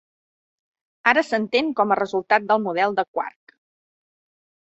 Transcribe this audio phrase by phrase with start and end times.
[1.11, 3.55] Ara s'entén com a resultat del model de quark.